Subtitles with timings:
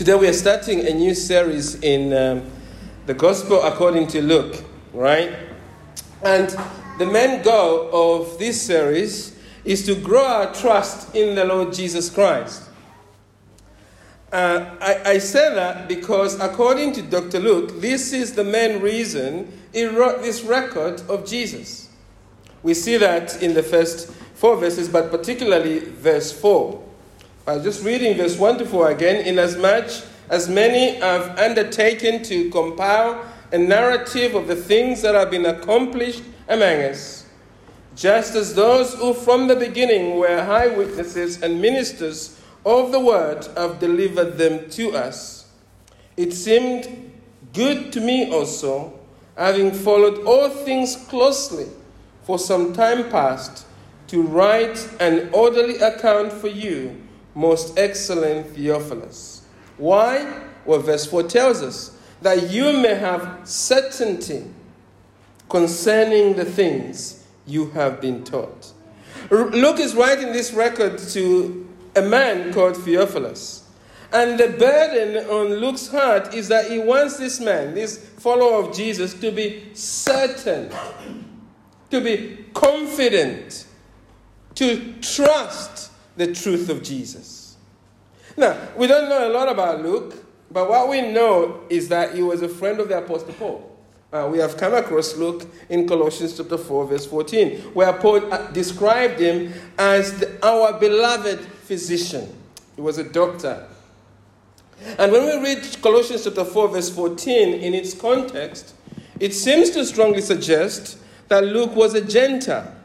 [0.00, 2.50] Today we are starting a new series in um,
[3.04, 5.30] the Gospel according to Luke, right?
[6.22, 6.48] And
[6.98, 12.08] the main goal of this series is to grow our trust in the Lord Jesus
[12.08, 12.62] Christ.
[14.32, 17.38] Uh, I, I say that because, according to Dr.
[17.38, 21.90] Luke, this is the main reason he wrote this record of Jesus.
[22.62, 26.89] We see that in the first four verses, but particularly verse 4.
[27.46, 29.24] Uh, just reading verse 1 to 4 again.
[29.24, 29.90] Inasmuch
[30.28, 36.22] as many have undertaken to compile a narrative of the things that have been accomplished
[36.48, 37.26] among us,
[37.96, 43.46] just as those who from the beginning were high witnesses and ministers of the word
[43.56, 45.50] have delivered them to us.
[46.18, 47.10] It seemed
[47.54, 49.00] good to me also,
[49.36, 51.66] having followed all things closely
[52.22, 53.66] for some time past,
[54.08, 57.00] to write an orderly account for you
[57.34, 59.42] most excellent Theophilus.
[59.76, 60.44] Why?
[60.64, 64.44] Well, verse 4 tells us that you may have certainty
[65.48, 68.72] concerning the things you have been taught.
[69.30, 73.64] Luke is writing this record to a man called Theophilus.
[74.12, 78.74] And the burden on Luke's heart is that he wants this man, this follower of
[78.74, 80.70] Jesus, to be certain,
[81.90, 83.66] to be confident,
[84.56, 85.89] to trust
[86.20, 87.56] the truth of Jesus.
[88.36, 92.20] Now, we don't know a lot about Luke, but what we know is that he
[92.20, 93.78] was a friend of the Apostle Paul.
[94.12, 98.50] Uh, we have come across Luke in Colossians chapter 4, verse 14, where Paul uh,
[98.50, 102.30] described him as the, our beloved physician.
[102.76, 103.66] He was a doctor.
[104.98, 108.74] And when we read Colossians chapter 4, verse 14 in its context,
[109.18, 112.76] it seems to strongly suggest that Luke was a Gentile.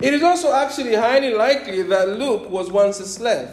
[0.00, 3.48] It is also actually highly likely that Luke was once a slave.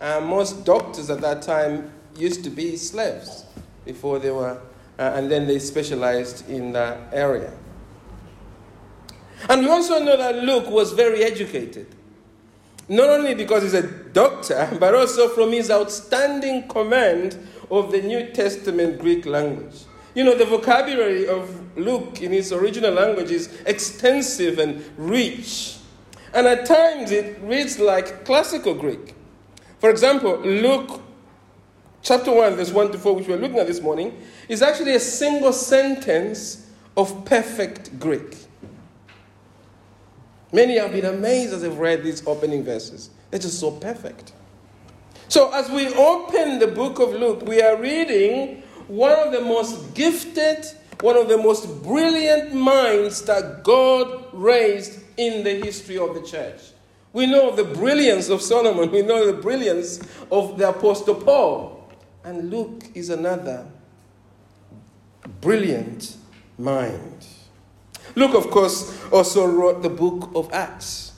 [0.00, 3.44] Uh, most doctors at that time used to be slaves
[3.84, 4.60] before they were,
[4.98, 7.52] uh, and then they specialized in that area.
[9.48, 11.86] And we also know that Luke was very educated.
[12.88, 17.36] Not only because he's a doctor, but also from his outstanding command
[17.70, 19.84] of the New Testament Greek language.
[20.14, 25.76] You know, the vocabulary of Luke in his original language is extensive and rich.
[26.34, 29.14] And at times it reads like classical Greek.
[29.78, 31.00] For example, Luke
[32.02, 35.00] chapter 1, verse 1 to 4, which we're looking at this morning, is actually a
[35.00, 38.36] single sentence of perfect Greek.
[40.52, 43.10] Many have been amazed as they've read these opening verses.
[43.30, 44.32] They're just so perfect.
[45.28, 49.94] So, as we open the book of Luke, we are reading one of the most
[49.94, 50.66] gifted,
[51.00, 56.60] one of the most brilliant minds that God raised in the history of the church.
[57.12, 60.00] We know the brilliance of Solomon, we know the brilliance
[60.30, 61.90] of the Apostle Paul.
[62.24, 63.66] And Luke is another
[65.40, 66.16] brilliant
[66.58, 67.26] mind.
[68.14, 71.12] Luke, of course, also wrote the book of Acts.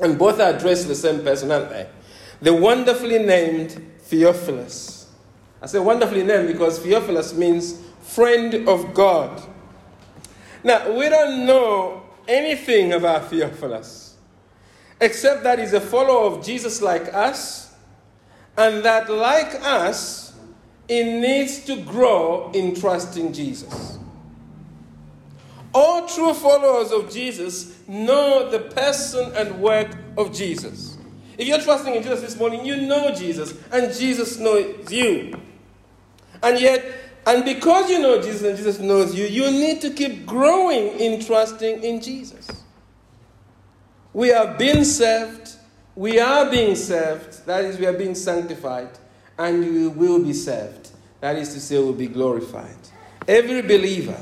[0.00, 1.88] And both are addressed to the same person, aren't they?
[2.40, 4.99] The wonderfully named Theophilus.
[5.62, 9.42] I say wonderfully named because Theophilus means friend of God.
[10.64, 14.10] Now, we don't know anything about Theophilus
[15.00, 17.74] except that he's a follower of Jesus like us,
[18.56, 20.34] and that, like us,
[20.88, 23.98] he needs to grow in trusting Jesus.
[25.72, 29.88] All true followers of Jesus know the person and work
[30.18, 30.98] of Jesus.
[31.38, 35.40] If you're trusting in Jesus this morning, you know Jesus, and Jesus knows you.
[36.42, 36.84] And yet,
[37.26, 41.24] and because you know Jesus and Jesus knows you, you need to keep growing in
[41.24, 42.48] trusting in Jesus.
[44.12, 45.50] We have been saved,
[45.94, 48.90] we are being saved, that is, we are being sanctified,
[49.38, 50.90] and we will be saved.
[51.20, 52.76] That is to say, we'll be glorified.
[53.28, 54.20] Every believer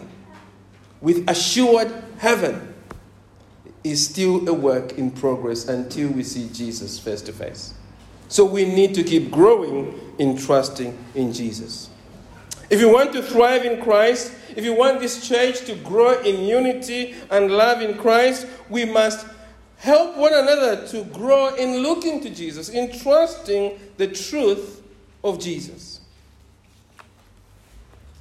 [1.00, 2.74] with assured heaven
[3.84, 7.74] is still a work in progress until we see Jesus face to face.
[8.28, 11.88] So we need to keep growing in trusting in Jesus.
[12.70, 16.46] If you want to thrive in Christ, if you want this church to grow in
[16.46, 19.26] unity and love in Christ, we must
[19.78, 24.82] help one another to grow in looking to Jesus, in trusting the truth
[25.24, 26.00] of Jesus.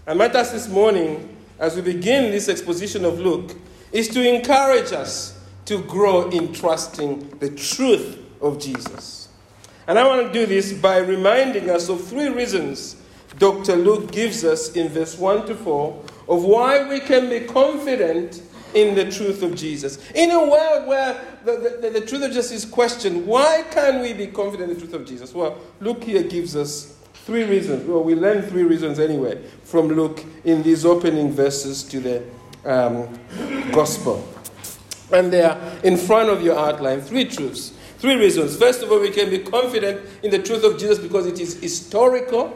[0.06, 3.52] And my task this morning, as we begin this exposition of Luke,
[3.92, 9.28] is to encourage us to grow in trusting the truth of Jesus.
[9.88, 12.96] And I want to do this by reminding us of three reasons
[13.38, 13.76] Dr.
[13.76, 18.42] Luke gives us in verse 1 to 4 of why we can be confident
[18.74, 20.00] in the truth of Jesus.
[20.12, 24.14] In a world where the, the, the truth of Jesus is questioned, why can we
[24.14, 25.34] be confident in the truth of Jesus?
[25.34, 26.98] Well, Luke here gives us
[27.28, 27.86] Three reasons.
[27.86, 32.24] Well, we learn three reasons anyway from Luke in these opening verses to the
[32.64, 33.20] um,
[33.74, 34.26] gospel.
[35.12, 37.02] And they are in front of your outline.
[37.02, 37.74] Three truths.
[37.98, 38.56] Three reasons.
[38.56, 41.60] First of all, we can be confident in the truth of Jesus because it is
[41.60, 42.56] historical.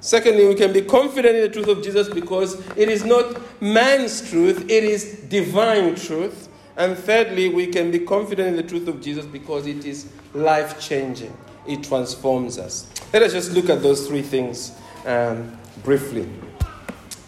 [0.00, 4.28] Secondly, we can be confident in the truth of Jesus because it is not man's
[4.28, 6.48] truth, it is divine truth.
[6.76, 10.80] And thirdly, we can be confident in the truth of Jesus because it is life
[10.80, 11.36] changing,
[11.66, 12.90] it transforms us.
[13.12, 14.72] Let us just look at those three things
[15.04, 16.28] um, briefly.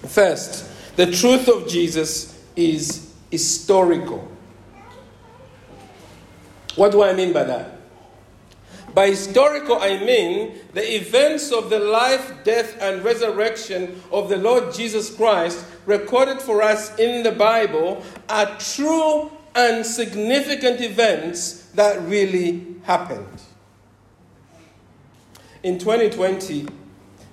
[0.09, 4.31] First, the truth of Jesus is historical.
[6.77, 7.81] What do I mean by that?
[8.94, 14.75] By historical, I mean the events of the life, death, and resurrection of the Lord
[14.75, 22.67] Jesus Christ, recorded for us in the Bible, are true and significant events that really
[22.85, 23.41] happened.
[25.62, 26.67] In 2020,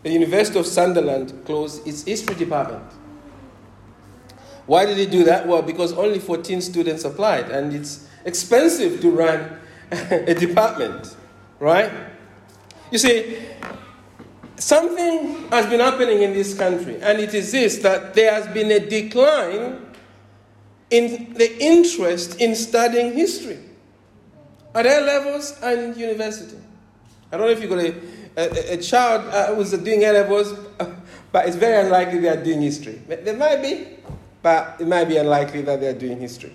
[0.04, 2.86] the University of Sunderland closed its history department.
[4.66, 5.48] Why did it do that?
[5.48, 9.60] Well, because only 14 students applied, and it's expensive to run
[9.92, 11.16] a department,
[11.60, 11.92] right?
[12.92, 13.38] You see,
[14.58, 18.72] something has been happening in this country, and it is this that there has been
[18.72, 19.86] a decline
[20.90, 23.60] in the interest in studying history
[24.74, 26.58] at A levels and university.
[27.32, 27.94] I don't know if you've got a
[28.40, 30.54] a, a child uh, who's doing A levels,
[31.32, 33.02] but it's very unlikely they are doing history.
[33.08, 33.88] They might be,
[34.42, 36.54] but it might be unlikely that they are doing history.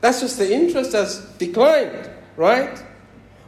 [0.00, 2.82] That's just the interest has declined, right?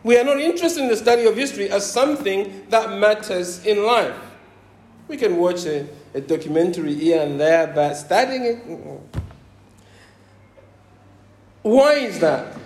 [0.02, 4.16] We are not interested in the study of history as something that matters in life.
[5.08, 8.58] We can watch a, a documentary here and there, but studying it.
[11.62, 12.56] Why is that?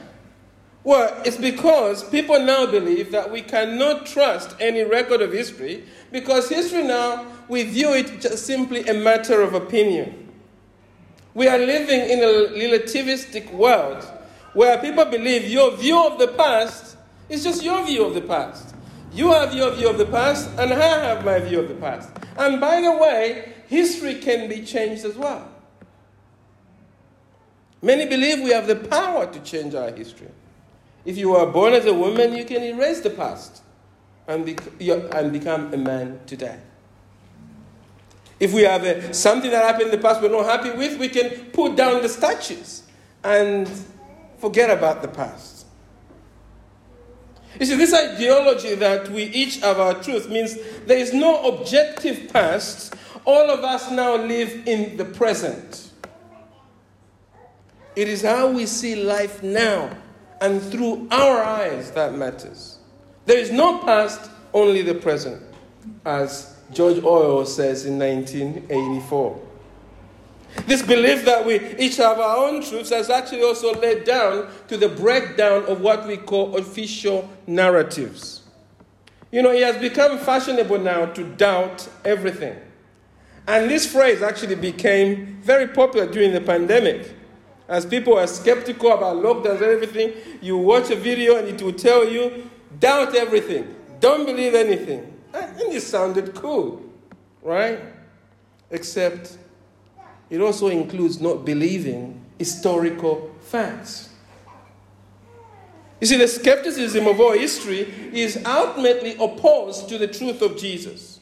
[0.84, 6.50] Well, it's because people now believe that we cannot trust any record of history because
[6.50, 10.30] history now, we view it just simply a matter of opinion.
[11.32, 14.04] We are living in a relativistic world
[14.52, 16.93] where people believe your view of the past
[17.28, 18.74] is just your view of the past.
[19.12, 22.10] You have your view of the past, and I have my view of the past.
[22.36, 25.48] And by the way, history can be changed as well.
[27.80, 30.30] Many believe we have the power to change our history.
[31.04, 33.62] If you were born as a woman, you can erase the past
[34.26, 34.48] and,
[34.80, 36.58] and become a man today.
[38.40, 41.08] If we have a, something that happened in the past we're not happy with, we
[41.08, 42.82] can put down the statues
[43.22, 43.70] and
[44.38, 45.63] forget about the past.
[47.58, 50.56] You see, this ideology that we each have our truth means
[50.86, 52.94] there is no objective past.
[53.24, 55.92] All of us now live in the present.
[57.96, 59.96] It is how we see life now
[60.40, 62.78] and through our eyes that matters.
[63.24, 65.42] There is no past, only the present,
[66.04, 69.53] as George Orwell says in 1984.
[70.66, 74.76] This belief that we each have our own truths has actually also led down to
[74.76, 78.42] the breakdown of what we call official narratives.
[79.30, 82.56] You know, it has become fashionable now to doubt everything.
[83.46, 87.14] And this phrase actually became very popular during the pandemic.
[87.68, 91.72] As people are skeptical about lockdowns and everything, you watch a video and it will
[91.72, 92.48] tell you,
[92.78, 95.14] doubt everything, don't believe anything.
[95.34, 96.82] And it sounded cool,
[97.42, 97.80] right?
[98.70, 99.36] Except
[100.34, 104.08] it also includes not believing historical facts.
[106.00, 111.20] You see, the skepticism of our history is ultimately opposed to the truth of Jesus.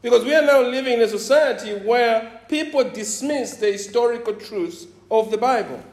[0.00, 5.30] Because we are now living in a society where people dismiss the historical truths of
[5.30, 5.84] the Bible.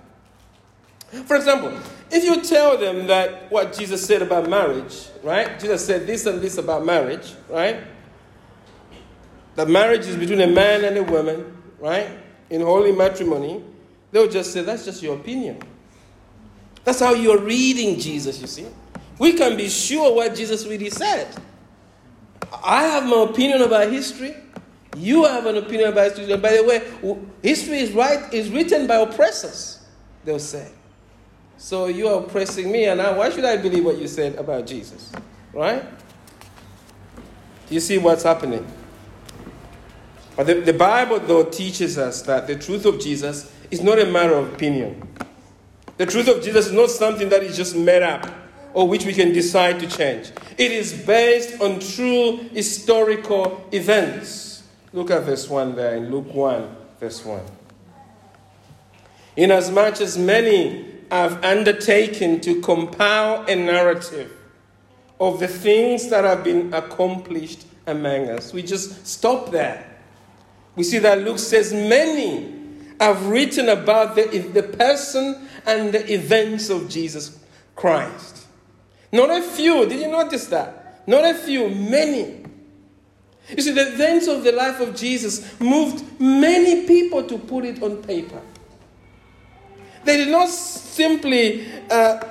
[1.25, 1.77] For example,
[2.09, 5.59] if you tell them that what Jesus said about marriage, right?
[5.59, 7.81] Jesus said this and this about marriage, right?
[9.55, 12.09] That marriage is between a man and a woman, right?
[12.49, 13.63] In holy matrimony,
[14.11, 15.59] they'll just say, that's just your opinion.
[16.83, 18.67] That's how you're reading Jesus, you see.
[19.19, 21.35] We can be sure what Jesus really said.
[22.63, 24.35] I have my opinion about history.
[24.97, 26.31] You have an opinion about history.
[26.31, 29.85] And by the way, history is right is written by oppressors,
[30.23, 30.71] they'll say.
[31.57, 34.65] So you are oppressing me, and I, why should I believe what you said about
[34.65, 35.11] Jesus?
[35.53, 35.83] Right?
[37.67, 38.65] Do you see what's happening.
[40.43, 44.33] The, the Bible, though, teaches us that the truth of Jesus is not a matter
[44.33, 45.07] of opinion.
[45.97, 48.27] The truth of Jesus is not something that is just made up
[48.73, 50.31] or which we can decide to change.
[50.57, 54.63] It is based on true historical events.
[54.93, 57.41] Look at verse 1 there in Luke 1, verse 1.
[59.37, 64.31] Inasmuch as many have undertaken to compile a narrative
[65.19, 68.53] of the things that have been accomplished among us.
[68.53, 69.90] We just stop there.
[70.75, 72.53] We see that Luke says many
[72.99, 77.39] have written about the, the person and the events of Jesus
[77.75, 78.45] Christ.
[79.11, 79.85] Not a few.
[79.87, 81.07] Did you notice that?
[81.07, 82.45] Not a few, many.
[83.49, 87.81] You see, the events of the life of Jesus moved many people to put it
[87.81, 88.41] on paper.
[90.03, 92.23] They did not simply, uh,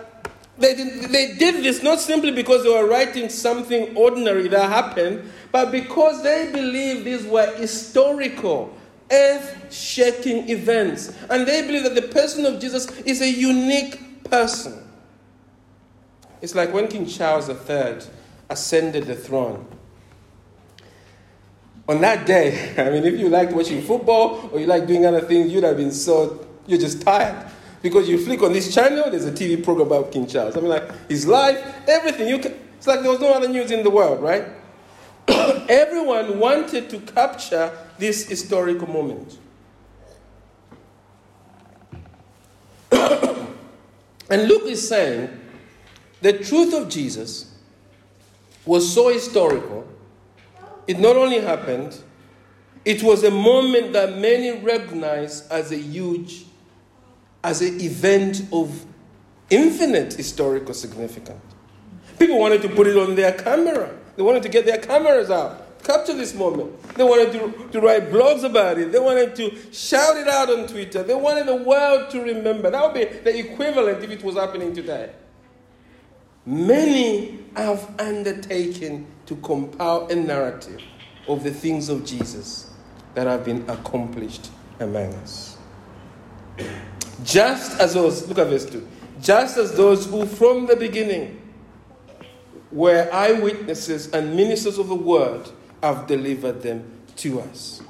[0.61, 5.31] they, did, they did this not simply because they were writing something ordinary that happened,
[5.51, 8.77] but because they believed these were historical,
[9.11, 11.17] earth shaking events.
[11.31, 14.87] And they believe that the person of Jesus is a unique person.
[16.43, 17.99] It's like when King Charles III
[18.51, 19.67] ascended the throne.
[21.89, 25.23] On that day, I mean, if you liked watching football or you like doing other
[25.23, 27.51] things, you'd have been so, you're just tired.
[27.83, 30.57] Because you flick on this channel, there's a TV program about King Charles.
[30.57, 31.59] I mean, like his life,
[31.89, 32.29] everything.
[32.29, 34.45] You can, it's like there was no other news in the world, right?
[35.69, 39.39] Everyone wanted to capture this historical moment.
[44.31, 45.31] and Luke is saying
[46.21, 47.55] the truth of Jesus
[48.67, 49.87] was so historical,
[50.87, 51.99] it not only happened,
[52.85, 56.45] it was a moment that many recognize as a huge,
[57.43, 58.85] as an event of
[59.49, 61.41] infinite historical significance.
[62.19, 63.97] People wanted to put it on their camera.
[64.17, 66.83] They wanted to get their cameras out, capture this moment.
[66.95, 68.93] They wanted to, to write blogs about it.
[68.93, 71.03] They wanted to shout it out on Twitter.
[71.03, 72.71] They wanted the world to remember.
[72.71, 75.13] That would be the equivalent if it was happening today.
[76.45, 80.81] Many have undertaken to compile a narrative
[81.29, 82.71] of the things of Jesus
[83.15, 85.57] that have been accomplished among us.
[87.25, 88.87] Just as those, look at verse 2,
[89.21, 91.41] just as those who from the beginning
[92.73, 95.51] were eyewitnesses and ministers of the word
[95.83, 97.83] have delivered them to us.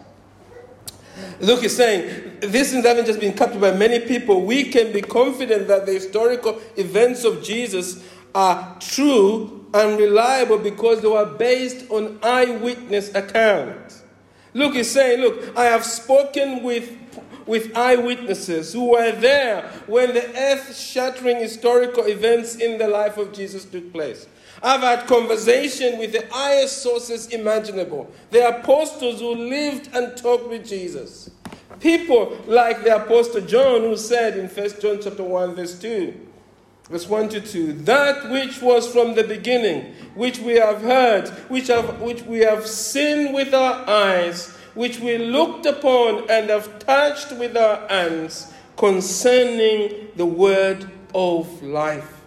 [1.41, 4.45] Luke is saying this things haven't just been captured by many people.
[4.45, 8.03] We can be confident that the historical events of Jesus
[8.35, 14.03] are true and reliable because they were based on eyewitness accounts.
[14.55, 16.97] Luke is saying, Look, I have spoken with,
[17.51, 23.33] with eyewitnesses who were there when the earth shattering historical events in the life of
[23.33, 24.29] Jesus took place.
[24.63, 28.09] I've had conversation with the highest sources imaginable.
[28.31, 31.29] The apostles who lived and talked with Jesus.
[31.81, 36.29] People like the apostle John who said in 1 John chapter 1 verse 2,
[36.89, 41.67] verse 1 to 2, that which was from the beginning, which we have heard, which,
[41.67, 47.33] have, which we have seen with our eyes, which we looked upon and have touched
[47.33, 52.23] with our hands, concerning the word of life.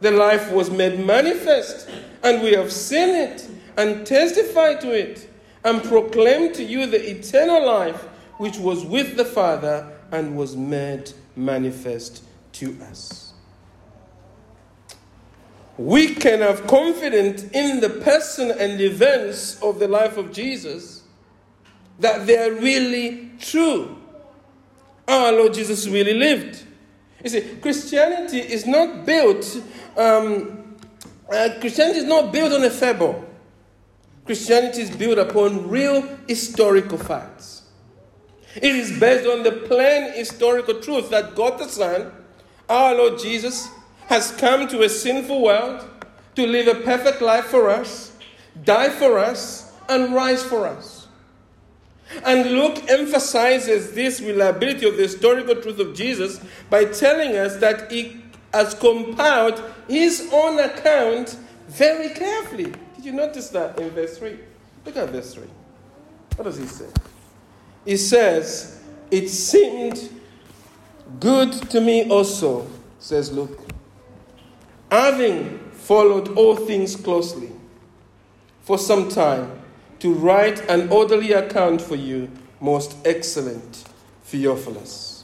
[0.00, 1.88] The life was made manifest,
[2.24, 5.30] and we have seen it and testified to it
[5.62, 8.02] and proclaimed to you the eternal life
[8.38, 13.34] which was with the Father and was made manifest to us.
[15.76, 20.97] We can have confidence in the person and events of the life of Jesus
[21.98, 23.96] that they are really true.
[25.06, 26.64] Our Lord Jesus really lived.
[27.24, 29.60] You see, Christianity is not built
[29.96, 30.58] um,
[31.30, 33.24] uh, Christianity is not built on a fable.
[34.24, 37.62] Christianity is built upon real historical facts.
[38.54, 42.12] It is based on the plain historical truth that God the Son,
[42.68, 43.68] our Lord Jesus,
[44.06, 45.84] has come to a sinful world
[46.34, 48.16] to live a perfect life for us,
[48.64, 50.97] die for us, and rise for us.
[52.24, 57.90] And Luke emphasizes this reliability of the historical truth of Jesus by telling us that
[57.90, 58.22] he
[58.52, 61.36] has compiled his own account
[61.68, 62.72] very carefully.
[62.96, 64.38] Did you notice that in verse 3?
[64.86, 65.44] Look at verse 3.
[66.36, 66.86] What does he say?
[67.84, 70.10] He says, It seemed
[71.20, 72.66] good to me also,
[72.98, 73.58] says Luke,
[74.90, 77.50] having followed all things closely
[78.62, 79.50] for some time,
[80.00, 83.84] to write an orderly account for you, most excellent
[84.24, 85.18] Theophilus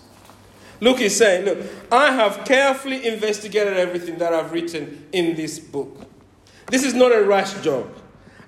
[0.80, 1.58] Look, he's saying, Look,
[1.90, 6.06] I have carefully investigated everything that I've written in this book.
[6.66, 7.88] This is not a rush job.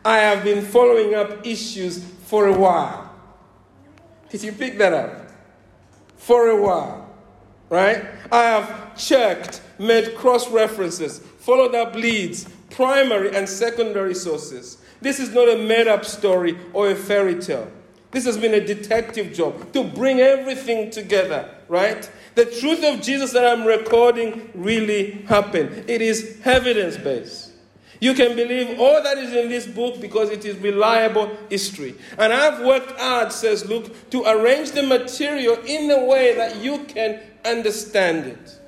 [0.05, 3.11] I have been following up issues for a while.
[4.29, 5.31] Did you pick that up?
[6.17, 7.09] For a while,
[7.71, 8.05] right?
[8.33, 14.79] I have checked, made cross references, followed up leads, primary and secondary sources.
[15.01, 17.71] This is not a made up story or a fairy tale.
[18.11, 22.09] This has been a detective job to bring everything together, right?
[22.35, 25.85] The truth of Jesus that I'm recording really happened.
[25.89, 27.53] It is evidence based.
[28.01, 31.95] You can believe all that is in this book because it is reliable history.
[32.19, 36.85] And I've worked hard, says Luke, to arrange the material in a way that you
[36.85, 38.59] can understand it.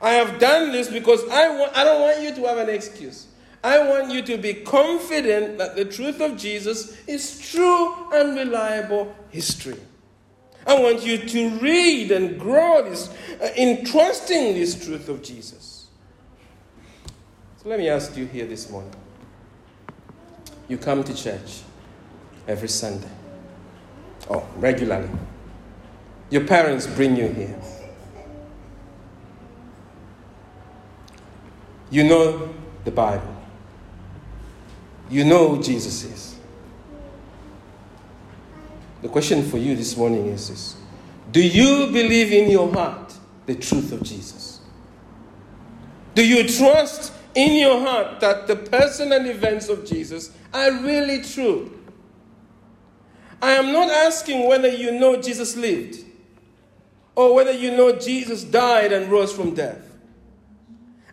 [0.00, 3.26] I have done this because I, want, I don't want you to have an excuse.
[3.64, 9.14] I want you to be confident that the truth of Jesus is true and reliable
[9.30, 9.78] history.
[10.66, 13.08] I want you to read and grow this,
[13.40, 15.86] uh, in trusting this truth of Jesus.
[17.62, 18.94] So let me ask you here this morning.
[20.68, 21.62] You come to church
[22.48, 23.10] every Sunday,
[24.30, 25.10] oh, regularly.
[26.30, 27.60] Your parents bring you here.
[31.90, 32.54] You know
[32.84, 33.31] the Bible.
[35.12, 36.36] You know who Jesus is.
[39.02, 40.76] The question for you this morning is this
[41.30, 43.12] Do you believe in your heart
[43.44, 44.62] the truth of Jesus?
[46.14, 51.20] Do you trust in your heart that the person and events of Jesus are really
[51.20, 51.78] true?
[53.42, 56.06] I am not asking whether you know Jesus lived
[57.14, 59.94] or whether you know Jesus died and rose from death.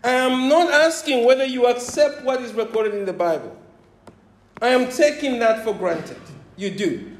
[0.05, 3.58] I am not asking whether you accept what is recorded in the Bible.
[4.61, 6.17] I am taking that for granted.
[6.57, 7.11] You do.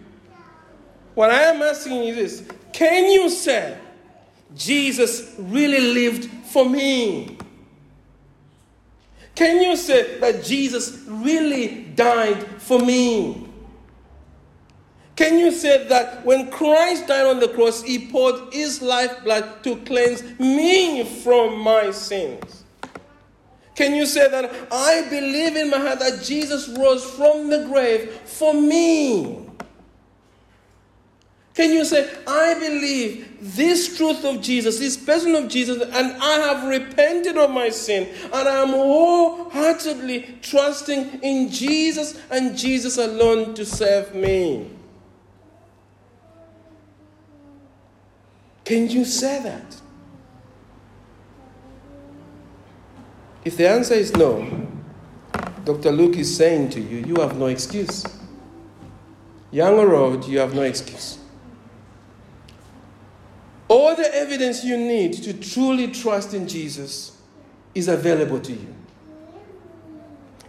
[1.16, 3.78] What I am asking you is can you say
[4.56, 7.38] Jesus really lived for me?
[9.36, 13.48] Can you say that Jesus really died for me?
[15.16, 19.76] Can you say that when Christ died on the cross, he poured his lifeblood to
[19.78, 22.59] cleanse me from my sins?
[23.80, 28.12] Can you say that I believe in my heart that Jesus rose from the grave
[28.26, 29.48] for me?
[31.54, 36.40] Can you say, I believe this truth of Jesus, this person of Jesus, and I
[36.40, 43.54] have repented of my sin, and I am wholeheartedly trusting in Jesus and Jesus alone
[43.54, 44.72] to save me?
[48.66, 49.79] Can you say that?
[53.50, 54.48] If the answer is no,
[55.66, 55.92] Dr.
[55.92, 58.06] Luke is saying to you, you have no excuse.
[59.50, 61.18] Young or old, you have no excuse.
[63.68, 67.20] All the evidence you need to truly trust in Jesus
[67.74, 68.76] is available to you.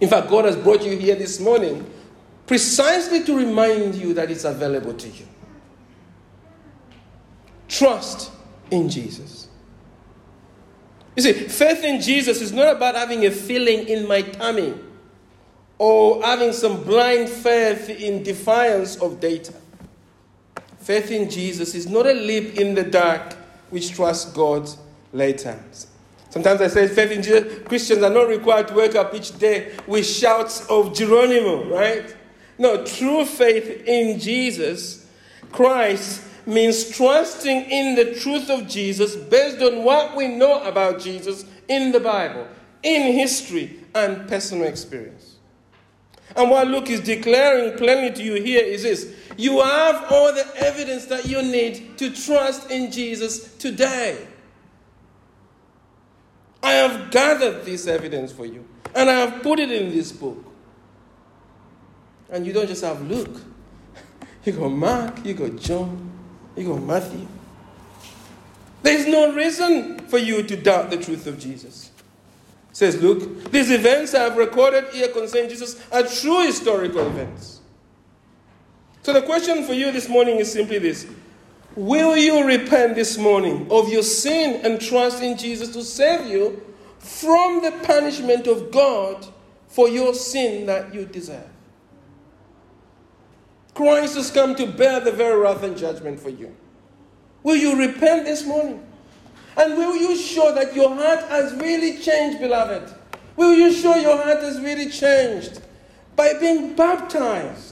[0.02, 1.90] In fact, God has brought you here this morning
[2.46, 5.26] precisely to remind you that it's available to you.
[7.66, 8.30] Trust
[8.70, 9.48] in Jesus.
[11.20, 14.72] You see, faith in Jesus is not about having a feeling in my tummy
[15.76, 19.52] or having some blind faith in defiance of data.
[20.78, 23.34] Faith in Jesus is not a leap in the dark
[23.68, 24.66] which trusts God
[25.12, 25.62] later.
[26.30, 29.76] Sometimes I say faith in Jesus, Christians are not required to wake up each day
[29.86, 32.16] with shouts of Geronimo, right?
[32.56, 35.06] No, true faith in Jesus
[35.52, 41.44] Christ means trusting in the truth of Jesus based on what we know about Jesus
[41.68, 42.46] in the Bible,
[42.82, 45.36] in history, and personal experience.
[46.36, 50.46] And what Luke is declaring plainly to you here is this you have all the
[50.56, 54.26] evidence that you need to trust in Jesus today.
[56.62, 60.44] I have gathered this evidence for you, and I have put it in this book.
[62.28, 63.40] And you don't just have Luke,
[64.44, 66.09] you got Mark, you got John,
[66.56, 67.26] you go, Matthew.
[68.82, 71.90] There's no reason for you to doubt the truth of Jesus.
[72.72, 77.60] Says Luke, these events I have recorded here concerning Jesus are true historical events.
[79.02, 81.06] So the question for you this morning is simply this
[81.76, 86.62] Will you repent this morning of your sin and trust in Jesus to save you
[86.98, 89.26] from the punishment of God
[89.68, 91.49] for your sin that you deserve?
[93.74, 96.54] Christ has come to bear the very wrath and judgment for you.
[97.42, 98.86] Will you repent this morning?
[99.56, 102.94] And will you show that your heart has really changed, beloved?
[103.36, 105.60] Will you show your heart has really changed
[106.16, 107.70] by being baptized?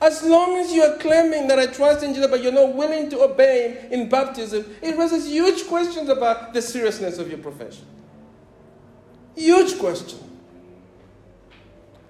[0.00, 3.08] As long as you are claiming that I trust in Jesus, but you're not willing
[3.10, 7.86] to obey Him in baptism, it raises huge questions about the seriousness of your profession.
[9.34, 10.25] Huge question.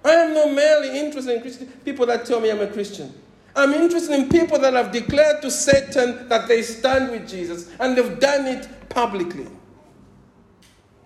[0.03, 3.13] I am not merely interested in Christian people that tell me I'm a Christian.
[3.55, 7.97] I'm interested in people that have declared to Satan that they stand with Jesus and
[7.97, 9.47] they've done it publicly.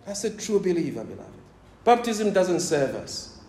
[0.05, 1.31] That's a true believer, beloved.
[1.83, 3.39] Baptism doesn't serve us,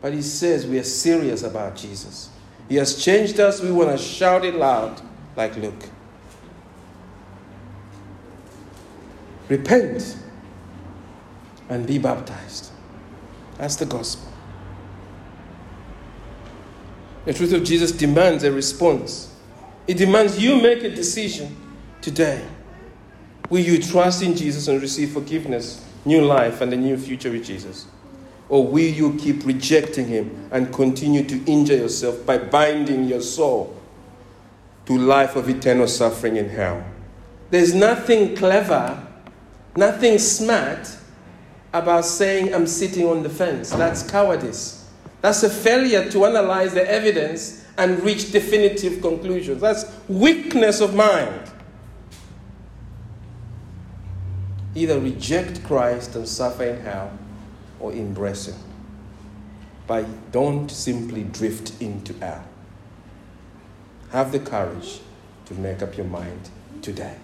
[0.00, 2.30] but he says we are serious about Jesus.
[2.68, 3.60] He has changed us.
[3.60, 5.00] We want to shout it loud
[5.36, 5.88] like Luke.
[9.48, 10.16] Repent
[11.68, 12.70] and be baptized.
[13.58, 14.33] That's the gospel.
[17.24, 19.34] The truth of Jesus demands a response.
[19.86, 21.56] It demands you make a decision
[22.00, 22.44] today.
[23.48, 27.44] Will you trust in Jesus and receive forgiveness, new life, and a new future with
[27.44, 27.86] Jesus?
[28.48, 33.74] Or will you keep rejecting Him and continue to injure yourself by binding your soul
[34.86, 36.84] to life of eternal suffering in hell?
[37.50, 39.06] There's nothing clever,
[39.76, 40.96] nothing smart
[41.72, 43.70] about saying I'm sitting on the fence.
[43.70, 44.83] That's cowardice.
[45.24, 49.62] That's a failure to analyze the evidence and reach definitive conclusions.
[49.62, 51.50] That's weakness of mind.
[54.74, 57.18] Either reject Christ and suffer in hell
[57.80, 58.56] or embrace Him.
[59.86, 62.44] But don't simply drift into hell.
[64.10, 65.00] Have the courage
[65.46, 66.50] to make up your mind
[66.82, 67.16] today.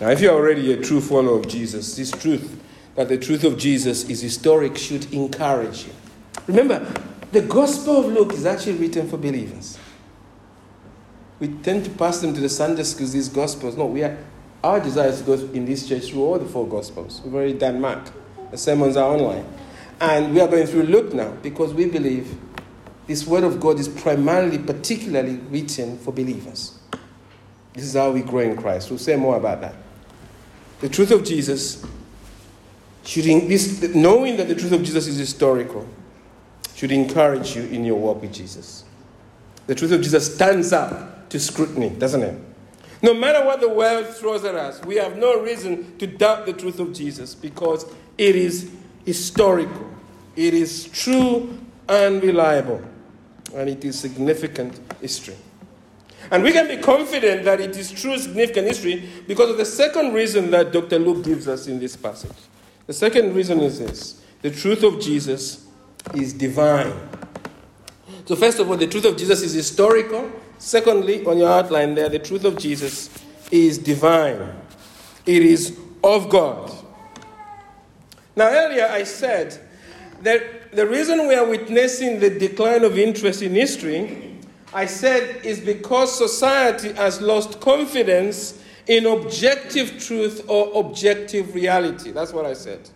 [0.00, 2.62] Now, if you're already a true follower of Jesus, this truth
[2.96, 5.92] that the truth of Jesus is historic should encourage you.
[6.46, 6.92] Remember,
[7.30, 9.78] the Gospel of Luke is actually written for believers.
[11.38, 13.76] We tend to pass them to the Sunday schools, these Gospels.
[13.76, 14.16] No, we are,
[14.64, 17.20] our desire is to go in this church through all the four Gospels.
[17.22, 18.10] We've already done Mark.
[18.50, 19.44] The sermons are online.
[20.00, 22.38] And we are going through Luke now because we believe
[23.06, 26.78] this Word of God is primarily, particularly written for believers.
[27.74, 28.88] This is how we grow in Christ.
[28.88, 29.74] We'll say more about that.
[30.80, 31.84] The truth of Jesus
[33.06, 35.88] should, this, knowing that the truth of Jesus is historical,
[36.74, 38.84] should encourage you in your walk with Jesus.
[39.66, 42.38] The truth of Jesus stands up to scrutiny, doesn't it?
[43.02, 46.52] No matter what the world throws at us, we have no reason to doubt the
[46.52, 47.84] truth of Jesus because
[48.18, 48.70] it is
[49.04, 49.90] historical,
[50.34, 52.82] it is true and reliable,
[53.54, 55.36] and it is significant history.
[56.30, 60.12] And we can be confident that it is true, significant history because of the second
[60.12, 60.98] reason that Dr.
[60.98, 62.32] Luke gives us in this passage.
[62.86, 65.66] The second reason is this the truth of Jesus
[66.14, 66.92] is divine.
[68.26, 70.30] So, first of all, the truth of Jesus is historical.
[70.58, 73.10] Secondly, on your outline there, the truth of Jesus
[73.50, 74.54] is divine,
[75.26, 76.72] it is of God.
[78.34, 79.58] Now, earlier I said
[80.22, 84.36] that the reason we are witnessing the decline of interest in history
[84.76, 92.12] I said is because society has lost confidence in objective truth or objective reality.
[92.12, 92.88] That's what I said.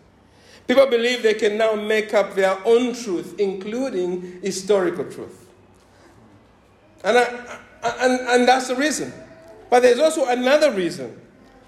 [0.66, 5.48] People believe they can now make up their own truth, including historical truth.
[7.02, 9.12] And, I, and, and that's the reason.
[9.68, 11.20] But there's also another reason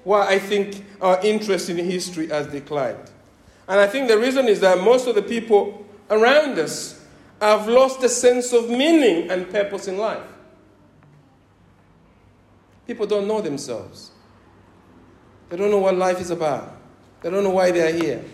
[0.05, 3.11] why I think our interest in history has declined.
[3.69, 7.05] And I think the reason is that most of the people around us
[7.41, 10.23] have lost a sense of meaning and purpose in life.
[12.87, 14.11] People don't know themselves.
[15.49, 16.77] They don't know what life is about.
[17.21, 18.25] They don't know why they are here.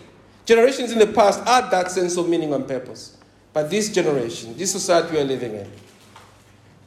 [0.45, 3.17] Generations in the past had that sense of meaning and purpose.
[3.53, 5.71] But this generation, this society we are living in,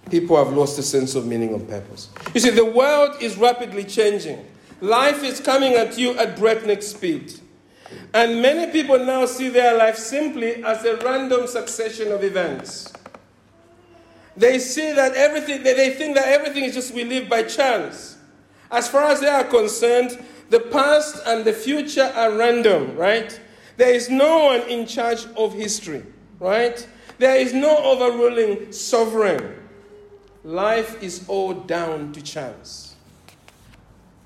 [0.10, 2.10] people have lost the sense of meaning and purpose.
[2.34, 4.46] You see, the world is rapidly changing.
[4.80, 7.40] Life is coming at you at breakneck speed.
[8.14, 12.92] And many people now see their life simply as a random succession of events.
[14.36, 18.18] They see that everything, they think that everything is just we live by chance.
[18.72, 23.40] As far as they are concerned, the past and the future are random, right?
[23.78, 26.04] There is no one in charge of history,
[26.40, 26.86] right?
[27.18, 29.58] There is no overruling sovereign.
[30.44, 32.96] Life is all down to chance.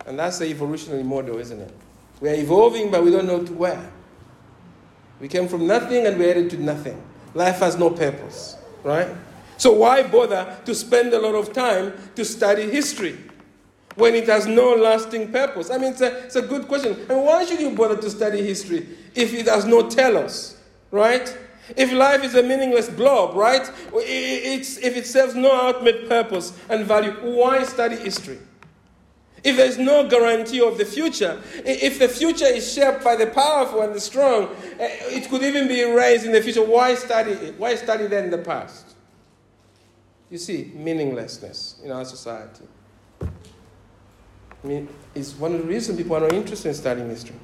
[0.05, 1.73] And that's the evolutionary model, isn't it?
[2.21, 3.91] We are evolving, but we don't know to where.
[5.19, 7.01] We came from nothing and we're headed to nothing.
[7.33, 9.09] Life has no purpose, right?
[9.57, 13.17] So why bother to spend a lot of time to study history
[13.95, 15.69] when it has no lasting purpose?
[15.69, 17.05] I mean, it's a, it's a good question.
[17.09, 20.57] I mean, why should you bother to study history if it has no telos,
[20.91, 21.37] right?
[21.75, 23.69] If life is a meaningless blob, right?
[23.93, 28.39] It's, if it serves no ultimate purpose and value, why study history?
[29.43, 33.81] If there's no guarantee of the future, if the future is shaped by the powerful
[33.81, 36.63] and the strong, eh, it could even be erased in the future.
[36.63, 37.59] Why study it?
[37.59, 38.84] Why study then the past?
[40.29, 42.65] You see, meaninglessness in our society.
[43.21, 47.35] I mean, it's one of the reasons people are not interested in studying history.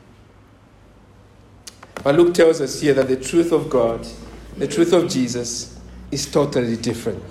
[2.04, 4.08] But Luke tells us here that the truth of God,
[4.58, 7.24] the truth of Jesus, is totally different.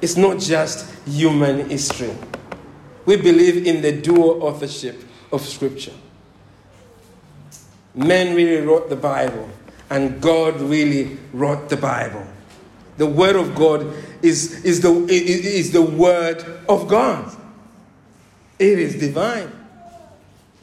[0.00, 2.14] It's not just human history.
[3.04, 5.94] We believe in the dual authorship of Scripture.
[7.94, 9.48] Men really wrote the Bible,
[9.90, 12.24] and God really wrote the Bible.
[12.96, 17.34] The Word of God is, is, the, is the Word of God,
[18.58, 19.52] it is divine.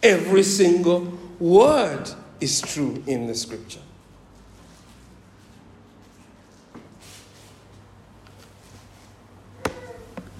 [0.04, 3.80] Every single word is true in the scripture.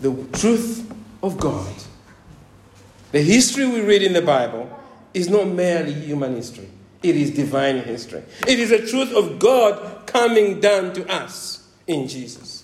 [0.02, 0.92] The truth
[1.24, 1.74] of God.
[3.12, 4.70] The history we read in the Bible
[5.14, 6.70] is not merely human history,
[7.02, 8.22] it is divine history.
[8.48, 12.55] It is the truth of God coming down to us in Jesus.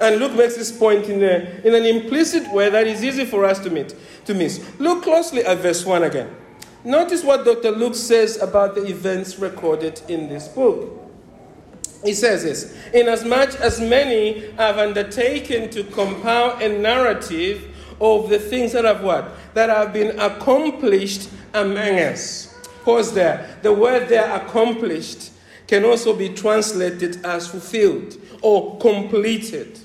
[0.00, 3.44] And Luke makes this point in, a, in an implicit way that is easy for
[3.44, 4.64] us to, meet, to miss.
[4.78, 6.34] Look closely at verse 1 again.
[6.84, 7.70] Notice what Dr.
[7.70, 11.00] Luke says about the events recorded in this book.
[12.04, 18.72] He says this Inasmuch as many have undertaken to compile a narrative of the things
[18.72, 19.30] that have what?
[19.54, 22.54] That have been accomplished among us.
[22.84, 23.58] Pause there.
[23.62, 25.30] The word there, accomplished,
[25.66, 29.78] can also be translated as fulfilled or completed.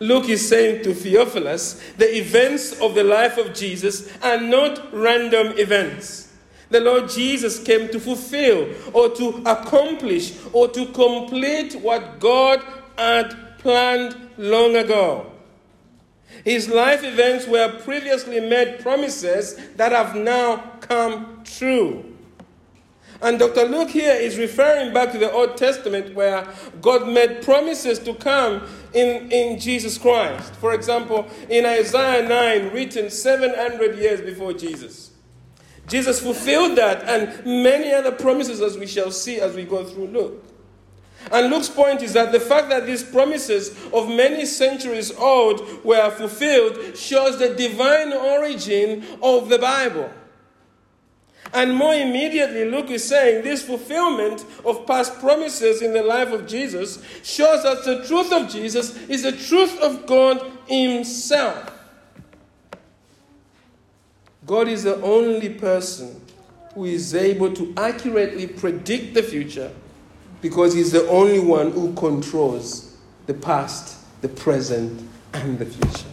[0.00, 5.48] Luke is saying to Theophilus, the events of the life of Jesus are not random
[5.58, 6.32] events.
[6.70, 12.62] The Lord Jesus came to fulfill or to accomplish or to complete what God
[12.96, 15.30] had planned long ago.
[16.44, 22.09] His life events were previously made promises that have now come true.
[23.22, 23.64] And Dr.
[23.66, 26.48] Luke here is referring back to the Old Testament where
[26.80, 30.54] God made promises to come in, in Jesus Christ.
[30.54, 35.10] For example, in Isaiah 9, written 700 years before Jesus.
[35.86, 40.06] Jesus fulfilled that and many other promises as we shall see as we go through
[40.06, 40.44] Luke.
[41.30, 46.10] And Luke's point is that the fact that these promises of many centuries old were
[46.10, 50.10] fulfilled shows the divine origin of the Bible.
[51.52, 56.46] And more immediately, Luke is saying this fulfillment of past promises in the life of
[56.46, 61.76] Jesus shows us the truth of Jesus is the truth of God Himself.
[64.46, 66.20] God is the only person
[66.74, 69.72] who is able to accurately predict the future
[70.40, 76.09] because He's the only one who controls the past, the present, and the future.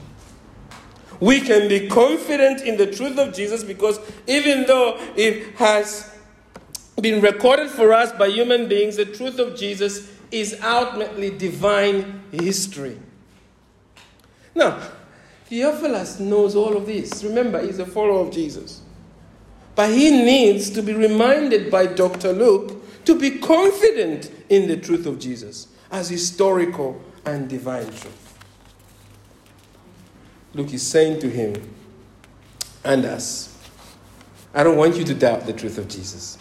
[1.20, 6.12] We can be confident in the truth of Jesus because even though it has
[7.02, 12.98] been recorded for us by human beings, the truth of Jesus is ultimately divine history.
[14.54, 14.80] Now,
[15.46, 17.24] Theophilus knows all of this.
[17.24, 18.82] Remember, he's a follower of Jesus.
[19.76, 22.34] But he needs to be reminded by Dr.
[22.34, 28.27] Luke to be confident in the truth of Jesus as historical and divine truth.
[30.58, 31.54] Luke is saying to him
[32.84, 33.56] and us,
[34.56, 36.40] I don't want you to doubt the truth of Jesus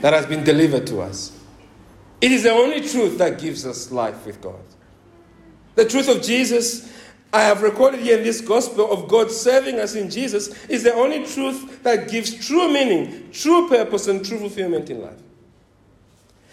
[0.00, 1.38] that has been delivered to us.
[2.20, 4.60] It is the only truth that gives us life with God.
[5.76, 6.92] The truth of Jesus,
[7.32, 10.92] I have recorded here in this gospel of God serving us in Jesus, is the
[10.92, 15.20] only truth that gives true meaning, true purpose, and true fulfillment in life.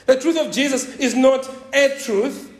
[0.05, 2.53] The truth of Jesus is not a truth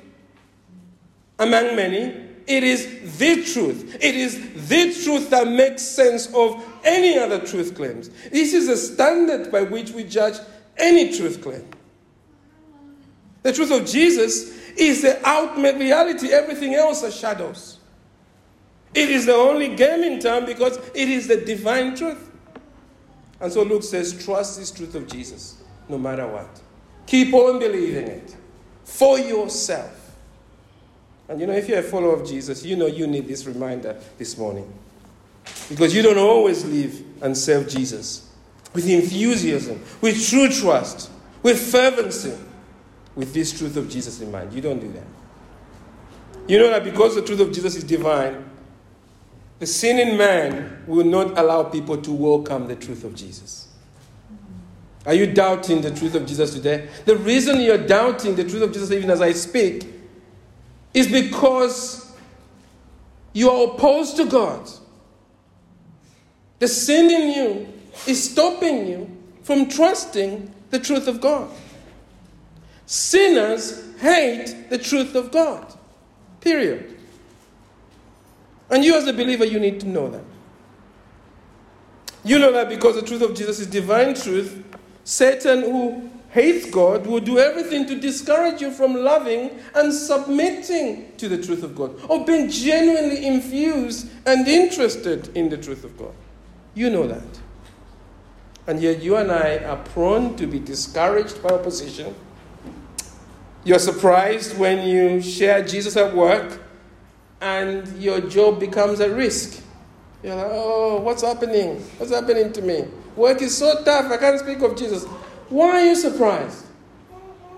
[1.38, 3.97] among many, it is the truth.
[4.01, 8.09] It is the truth that makes sense of any other truth claims.
[8.31, 10.33] This is a standard by which we judge
[10.75, 11.65] any truth claim.
[13.43, 16.29] The truth of Jesus is the ultimate reality.
[16.29, 17.77] Everything else are shadows.
[18.95, 22.31] It is the only game in town because it is the divine truth.
[23.39, 26.62] And so Luke says, trust this truth of Jesus no matter what.
[27.05, 28.35] Keep on believing it
[28.83, 29.98] for yourself.
[31.29, 33.95] And you know, if you're a follower of Jesus, you know you need this reminder
[34.17, 34.73] this morning.
[35.69, 38.31] Because you don't always live and serve Jesus
[38.73, 41.11] with enthusiasm, with true trust,
[41.43, 42.35] with fervency,
[43.15, 44.53] with this truth of Jesus in mind.
[44.53, 45.03] You don't do that.
[46.47, 48.49] You know that because the truth of Jesus is divine,
[49.59, 53.67] the sinning man will not allow people to welcome the truth of Jesus.
[55.05, 56.89] Are you doubting the truth of Jesus today?
[57.05, 59.98] The reason you're doubting the truth of Jesus, even as I speak,
[60.93, 62.15] is because
[63.34, 64.69] you are opposed to God.
[66.60, 67.73] The sin in you
[68.08, 71.49] is stopping you from trusting the truth of God.
[72.86, 75.73] Sinners hate the truth of God.
[76.41, 76.97] Period.
[78.69, 80.23] And you, as a believer, you need to know that.
[82.23, 84.63] You know that because the truth of Jesus is divine truth,
[85.04, 91.27] Satan, who hates God will do everything to discourage you from loving and submitting to
[91.27, 96.13] the truth of God or being genuinely infused and interested in the truth of God.
[96.75, 97.39] You know that.
[98.67, 102.13] And yet, you and I are prone to be discouraged by opposition.
[103.63, 106.61] You're surprised when you share Jesus at work
[107.41, 109.63] and your job becomes at risk.
[110.21, 111.81] You're like, oh, what's happening?
[111.97, 112.85] What's happening to me?
[113.15, 115.05] Work is so tough, I can't speak of Jesus.
[115.49, 116.65] Why are you surprised?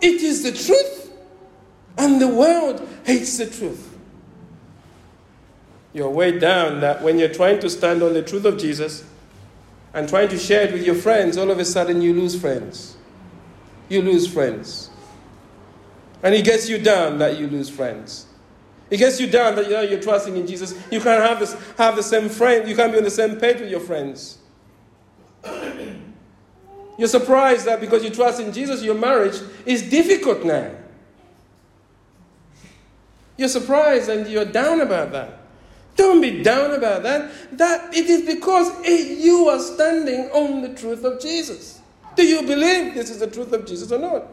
[0.01, 1.13] It is the truth,
[1.97, 3.87] and the world hates the truth.
[5.93, 9.03] You're way down that when you're trying to stand on the truth of Jesus
[9.93, 12.95] and trying to share it with your friends, all of a sudden you lose friends.
[13.89, 14.89] You lose friends.
[16.23, 18.27] And it gets you down that you lose friends.
[18.89, 20.73] It gets you down that you know, you're trusting in Jesus.
[20.91, 22.67] You can't have, this, have the same friend.
[22.67, 24.37] You can't be on the same page with your friends.
[26.97, 30.71] You're surprised that because you trust in Jesus, your marriage is difficult now.
[33.37, 35.39] You're surprised and you're down about that.
[35.95, 37.31] Don't be down about that.
[37.57, 41.81] That it is because it, you are standing on the truth of Jesus.
[42.15, 44.27] Do you believe this is the truth of Jesus or not?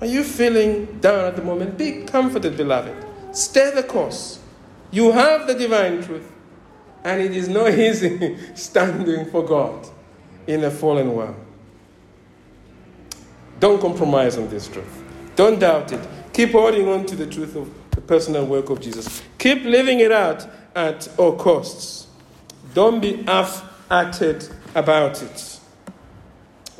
[0.00, 1.78] Are you feeling down at the moment?
[1.78, 2.94] Be comforted, beloved.
[3.32, 4.38] Stay the course.
[4.90, 6.30] You have the divine truth,
[7.04, 9.86] and it is not easy standing for God
[10.46, 11.36] in a fallen world.
[13.60, 15.02] Don't compromise on this truth.
[15.36, 16.00] Don't doubt it.
[16.32, 19.22] Keep holding on to the truth of the personal work of Jesus.
[19.38, 22.08] Keep living it out at all costs.
[22.72, 25.60] Don't be half hearted about it.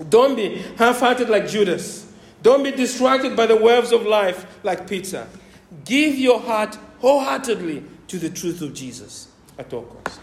[0.08, 2.12] Don't be half hearted like Judas.
[2.42, 5.26] Don't be distracted by the waves of life like Peter.
[5.84, 10.20] Give your heart wholeheartedly to the truth of Jesus at all cost.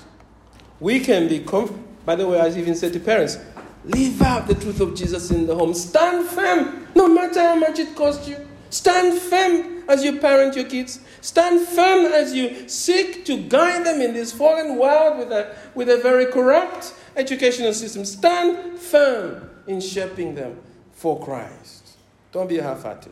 [0.79, 1.73] We can be, conf-
[2.05, 3.37] by the way, I even said to parents,
[3.85, 5.73] live out the truth of Jesus in the home.
[5.73, 8.37] Stand firm, no matter how much it costs you.
[8.69, 11.01] Stand firm as you parent your kids.
[11.19, 15.89] Stand firm as you seek to guide them in this fallen world with a, with
[15.89, 18.05] a very corrupt educational system.
[18.05, 20.57] Stand firm in shaping them
[20.93, 21.97] for Christ.
[22.31, 23.11] Don't be half hearted.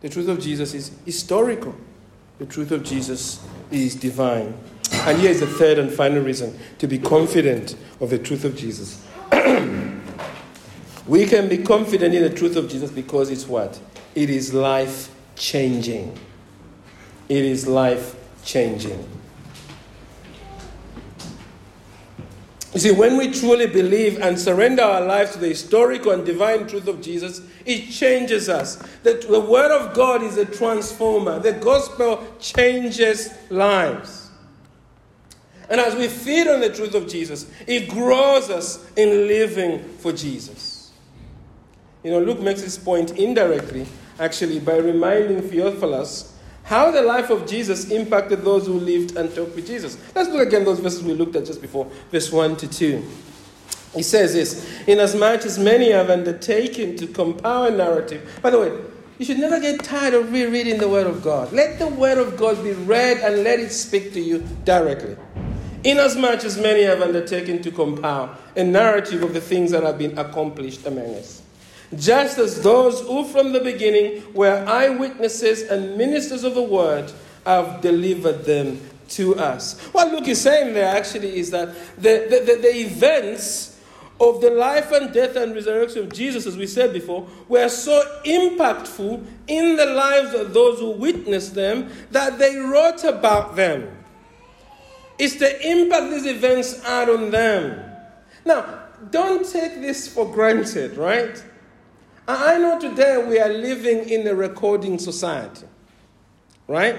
[0.00, 1.74] The truth of Jesus is historical,
[2.38, 4.56] the truth of Jesus is divine.
[4.92, 8.56] And here is the third and final reason to be confident of the truth of
[8.56, 9.04] Jesus.
[11.06, 13.78] we can be confident in the truth of Jesus because it's what?
[14.14, 16.18] It is life changing.
[17.28, 19.06] It is life changing.
[22.76, 26.66] You see, when we truly believe and surrender our lives to the historical and divine
[26.66, 28.76] truth of Jesus, it changes us.
[29.02, 31.38] The, the Word of God is a transformer.
[31.38, 34.25] The gospel changes lives.
[35.68, 40.12] And as we feed on the truth of Jesus, it grows us in living for
[40.12, 40.92] Jesus.
[42.04, 43.86] You know, Luke makes this point indirectly
[44.18, 49.54] actually, by reminding Theophilus how the life of Jesus impacted those who lived and talked
[49.54, 49.96] with Jesus.
[50.14, 53.08] Let's look again those verses we looked at just before, verse 1 to 2.
[53.94, 58.40] He says this Inasmuch as many have undertaken to compile a narrative.
[58.42, 58.78] By the way,
[59.18, 61.52] you should never get tired of rereading the Word of God.
[61.52, 65.16] Let the Word of God be read and let it speak to you directly.
[65.86, 70.18] Inasmuch as many have undertaken to compile a narrative of the things that have been
[70.18, 71.42] accomplished among us
[71.94, 77.12] just as those who from the beginning were eyewitnesses and ministers of the word
[77.44, 79.80] have delivered them to us.
[79.92, 83.80] What Luke is saying there actually is that the, the, the, the events
[84.20, 88.20] of the life and death and resurrection of Jesus, as we said before, were so
[88.24, 93.95] impactful in the lives of those who witnessed them that they wrote about them.
[95.18, 97.82] It's the impact these events had on them.
[98.44, 101.42] Now, don't take this for granted, right?
[102.28, 105.66] I know today we are living in a recording society,
[106.66, 106.96] right?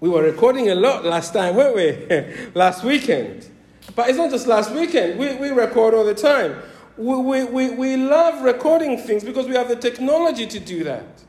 [0.00, 2.50] We were recording a lot last time, weren't we?
[2.54, 3.48] last weekend.
[3.96, 6.56] But it's not just last weekend, we, we record all the time.
[6.96, 11.24] We, we, we, we love recording things because we have the technology to do that.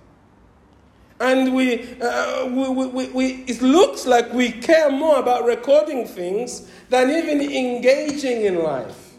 [1.19, 6.69] And we, uh, we, we, we, it looks like we care more about recording things
[6.89, 9.13] than even engaging in life.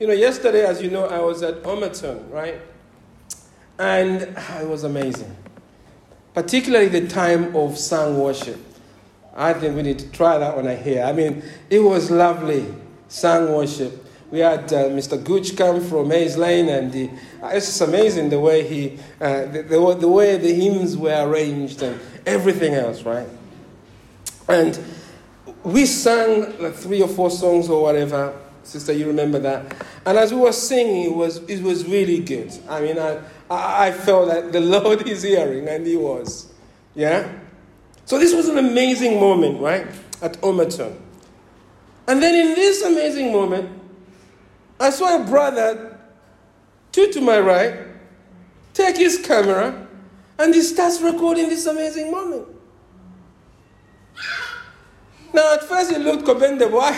[0.00, 2.60] You know, yesterday, as you know, I was at Omerton, right?
[3.78, 5.34] And it was amazing.
[6.34, 8.60] Particularly the time of song worship.
[9.34, 11.04] I think we need to try that one here.
[11.04, 12.66] I mean, it was lovely,
[13.08, 14.05] song worship.
[14.30, 15.22] We had uh, Mr.
[15.22, 16.92] Gooch come from Maze Lane, and
[17.42, 21.28] uh, it's just amazing the way he, uh, the, the, the way the hymns were
[21.28, 23.28] arranged and everything else, right?
[24.48, 24.78] And
[25.62, 29.76] we sang like three or four songs or whatever, Sister, you remember that?
[30.04, 32.52] And as we were singing, it was, it was really good.
[32.68, 36.52] I mean, I, I felt that the Lord is hearing, and He was.
[36.96, 37.30] Yeah?
[38.06, 39.86] So this was an amazing moment, right?
[40.20, 40.96] At Omerton.
[42.08, 43.85] And then in this amazing moment,
[44.78, 45.98] I saw a brother,
[46.92, 47.78] two to my right,
[48.74, 49.86] take his camera,
[50.38, 52.48] and he starts recording this amazing moment.
[55.32, 56.80] Now, at first it looked commendable.
[56.82, 56.92] I,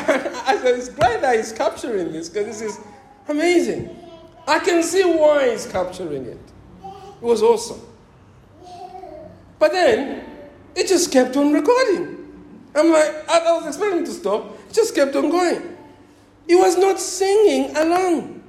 [0.47, 2.81] I said, it's great that he's capturing this because this is
[3.29, 3.97] amazing.
[4.47, 6.39] I can see why he's capturing it.
[6.85, 7.81] It was awesome.
[9.59, 10.25] But then,
[10.75, 12.17] it just kept on recording.
[12.75, 14.57] I'm like, I, was expecting to stop.
[14.69, 15.77] It just kept on going.
[16.49, 18.43] He was not singing along.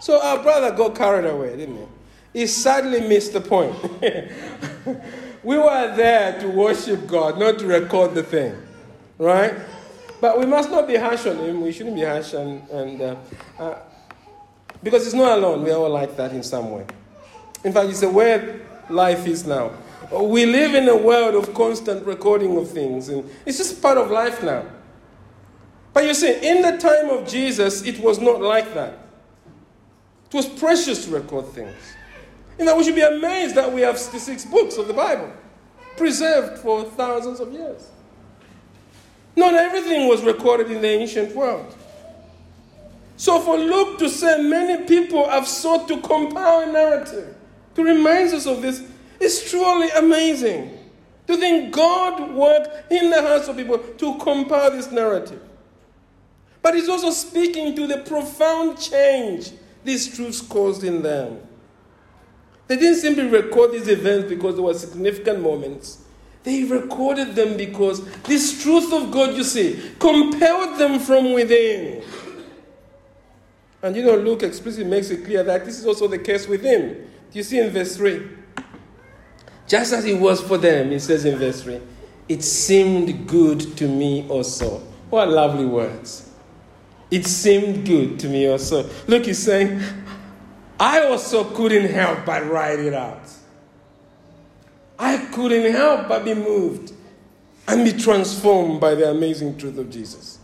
[0.00, 2.40] So our brother got carried away, didn't he?
[2.40, 3.76] He sadly missed the point.
[5.44, 8.56] we were there to worship God, not to record the thing.
[9.18, 9.54] Right?
[10.20, 11.60] But we must not be harsh on him.
[11.60, 12.32] We shouldn't be harsh.
[12.32, 13.16] And, and uh,
[13.58, 13.78] uh,
[14.82, 15.62] because he's not alone.
[15.62, 16.86] We're all like that in some way.
[17.62, 19.72] In fact, it's the way life is now.
[20.10, 24.10] We live in a world of constant recording of things, and it's just part of
[24.10, 24.64] life now.
[25.92, 28.98] But you see, in the time of Jesus, it was not like that.
[30.26, 31.76] It was precious to record things.
[32.58, 35.30] In fact, we should be amazed that we have 66 books of the Bible
[35.96, 37.90] preserved for thousands of years.
[39.36, 41.74] Not everything was recorded in the ancient world.
[43.16, 47.36] So, for Luke to say many people have sought to compile a narrative
[47.74, 48.82] to remind us of this
[49.20, 50.78] is truly amazing.
[51.28, 55.40] To think God worked in the hearts of people to compile this narrative.
[56.62, 59.52] But He's also speaking to the profound change
[59.84, 61.40] these truths caused in them.
[62.68, 65.98] They didn't simply record these events because they were significant moments.
[66.44, 72.02] They recorded them because this truth of God, you see, compelled them from within.
[73.82, 76.62] And you know, Luke explicitly makes it clear that this is also the case with
[76.62, 76.94] him.
[77.30, 78.22] Do you see in verse 3?
[79.66, 81.80] Just as it was for them, he says in verse 3,
[82.28, 84.78] it seemed good to me also.
[85.10, 86.31] What lovely words.
[87.12, 88.88] It seemed good to me also.
[89.06, 89.82] Look, he's saying,
[90.80, 93.20] I also couldn't help but write it out.
[94.98, 96.94] I couldn't help but be moved
[97.68, 100.38] and be transformed by the amazing truth of Jesus.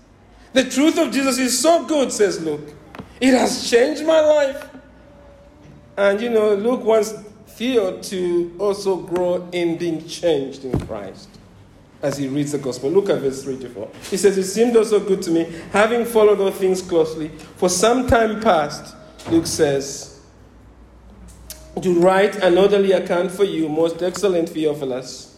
[0.52, 2.74] The truth of Jesus is so good, says Luke.
[3.18, 4.68] It has changed my life.
[5.96, 7.14] And you know, Luke wants
[7.46, 11.37] Theo to also grow in being changed in Christ
[12.02, 12.90] as he reads the gospel.
[12.90, 13.90] Look at verse 3 to 4.
[14.10, 18.06] He says, It seemed also good to me, having followed all things closely, for some
[18.06, 18.94] time past,
[19.30, 20.20] Luke says,
[21.82, 25.36] to write an orderly account for you, most excellent Theophilus,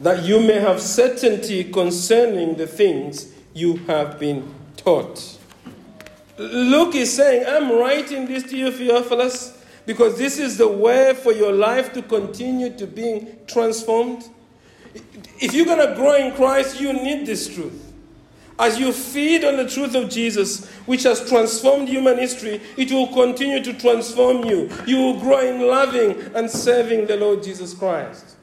[0.00, 5.38] that you may have certainty concerning the things you have been taught.
[6.38, 11.32] Luke is saying, I'm writing this to you, Theophilus, because this is the way for
[11.32, 14.28] your life to continue to being transformed.
[15.40, 17.84] If you're going to grow in Christ, you need this truth.
[18.58, 23.06] As you feed on the truth of Jesus, which has transformed human history, it will
[23.08, 24.68] continue to transform you.
[24.84, 28.36] You will grow in loving and serving the Lord Jesus Christ.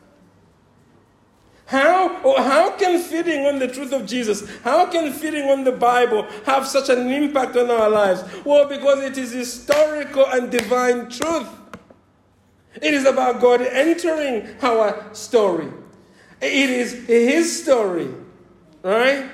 [1.65, 5.71] How, or how can feeding on the truth of Jesus, how can feeding on the
[5.71, 8.23] Bible have such an impact on our lives?
[8.45, 11.49] Well, because it is historical and divine truth.
[12.81, 15.71] It is about God entering our story.
[16.45, 18.09] It is His story,
[18.83, 19.29] right?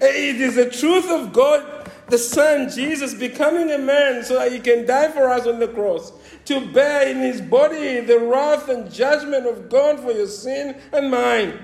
[0.00, 4.60] It is the truth of God, the Son, Jesus, becoming a man so that He
[4.60, 6.12] can die for us on the cross,
[6.46, 11.10] to bear in His body the wrath and judgment of God for your sin and
[11.10, 11.58] mine.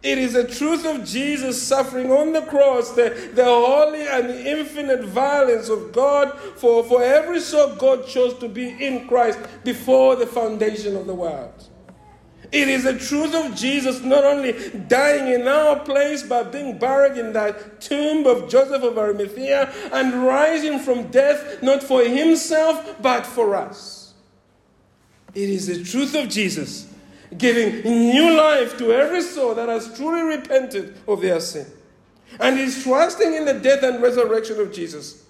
[0.00, 4.58] It is the truth of Jesus suffering on the cross, the, the holy and the
[4.58, 10.14] infinite violence of God for, for every soul God chose to be in Christ before
[10.14, 11.67] the foundation of the world.
[12.50, 17.18] It is the truth of Jesus not only dying in our place, but being buried
[17.18, 23.26] in that tomb of Joseph of Arimathea and rising from death, not for himself, but
[23.26, 24.14] for us.
[25.34, 26.86] It is the truth of Jesus
[27.36, 31.66] giving new life to every soul that has truly repented of their sin
[32.40, 35.24] and is trusting in the death and resurrection of Jesus.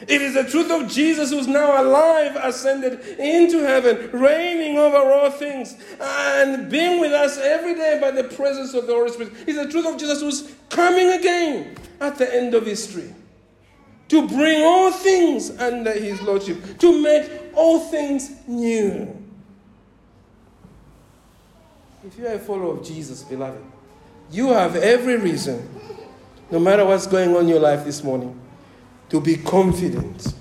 [0.00, 5.30] It is the truth of Jesus who's now alive, ascended into heaven, reigning over all
[5.30, 9.32] things, and being with us every day by the presence of the Holy Spirit.
[9.46, 13.14] It's the truth of Jesus who's coming again at the end of history
[14.08, 19.16] to bring all things under his lordship, to make all things new.
[22.04, 23.62] If you are a follower of Jesus, beloved,
[24.30, 25.66] you have every reason,
[26.50, 28.38] no matter what's going on in your life this morning,
[29.12, 30.34] to be confident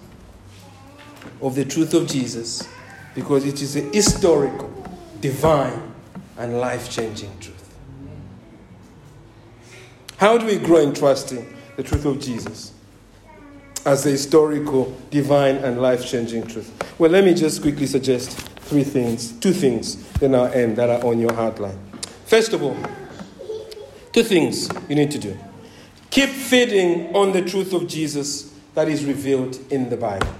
[1.42, 2.68] of the truth of Jesus
[3.14, 4.72] because it is a historical,
[5.20, 5.94] divine,
[6.38, 7.78] and life changing truth.
[10.18, 11.46] How do we grow in trusting
[11.76, 12.72] the truth of Jesus
[13.86, 16.72] as a historical, divine, and life changing truth?
[16.98, 21.06] Well, let me just quickly suggest three things, two things, then I'll end that are
[21.06, 21.78] on your heartline.
[22.26, 22.78] First of all,
[24.12, 25.38] Two things you need to do
[26.10, 30.34] keep feeding on the truth of Jesus that is revealed in the Bible,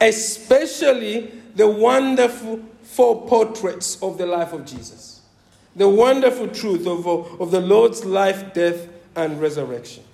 [0.00, 5.20] especially the wonderful four portraits of the life of Jesus,
[5.76, 10.04] the wonderful truth of, of the Lord's life, death, and resurrection.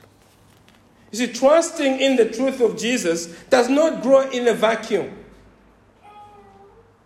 [1.12, 5.16] You see, trusting in the truth of Jesus does not grow in a vacuum.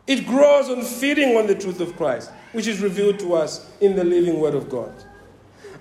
[0.07, 3.95] It grows on feeding on the truth of Christ, which is revealed to us in
[3.95, 4.93] the living Word of God.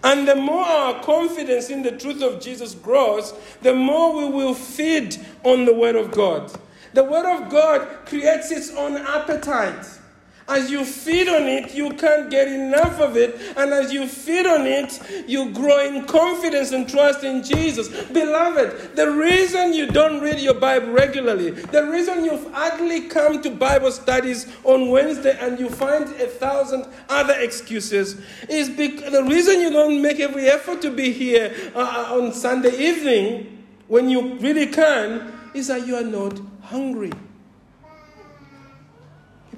[0.03, 4.53] And the more our confidence in the truth of Jesus grows, the more we will
[4.53, 6.51] feed on the Word of God.
[6.93, 9.98] The Word of God creates its own appetite.
[10.49, 13.39] As you feed on it, you can't get enough of it.
[13.55, 17.87] And as you feed on it, you grow in confidence and trust in Jesus.
[18.07, 23.51] Beloved, the reason you don't read your Bible regularly, the reason you've hardly come to
[23.51, 28.19] Bible studies on Wednesday and you find a thousand other excuses
[28.49, 32.33] is because the reason you don't make every effort to be here uh, uh on
[32.33, 37.11] Sunday evening when you really can is that you are not hungry.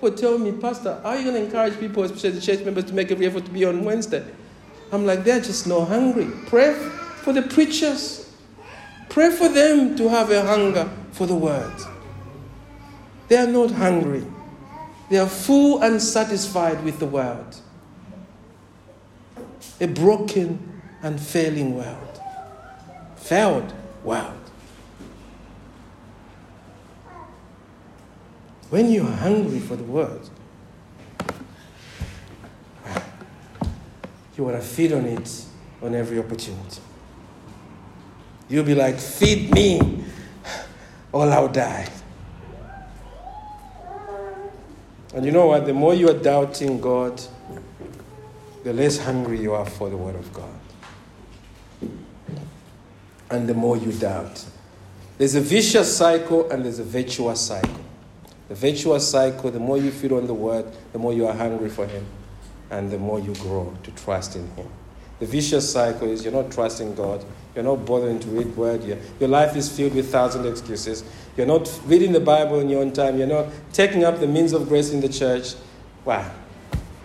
[0.02, 2.86] People tell me, Pastor, how are you going to encourage people, especially the church members,
[2.86, 4.26] to make every effort to be on Wednesday?
[4.92, 6.28] I'm like, they're just not hungry.
[6.48, 6.74] Pray
[7.18, 8.36] for the preachers.
[9.10, 11.72] Pray for them to have a hunger for the word.
[13.28, 14.26] They are not hungry.
[15.12, 17.58] They are full and satisfied with the world.
[19.80, 22.20] A broken and failing world.
[23.18, 23.72] Failed
[24.04, 24.41] world.
[28.72, 30.22] When you are hungry for the word,
[34.38, 35.46] you want to feed on it
[35.82, 36.80] on every opportunity.
[38.48, 40.06] You'll be like, feed me,
[41.12, 41.90] or I'll die.
[45.14, 45.66] And you know what?
[45.66, 47.22] The more you are doubting God,
[48.64, 51.90] the less hungry you are for the Word of God.
[53.30, 54.46] And the more you doubt.
[55.18, 57.91] There's a vicious cycle and there's a virtuous cycle.
[58.52, 61.70] The virtuous cycle, the more you feed on the word, the more you are hungry
[61.70, 62.06] for him,
[62.70, 64.68] and the more you grow to trust in him.
[65.22, 67.24] The vicious cycle is you're not trusting God,
[67.56, 71.06] you're not bothering to read word, you your life is filled with thousand excuses,
[71.38, 74.52] you're not reading the Bible in your own time, you're not taking up the means
[74.52, 75.54] of grace in the church.
[76.04, 76.30] Wow.